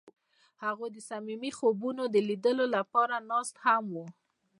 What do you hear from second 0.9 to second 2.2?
د صمیمي خوبونو د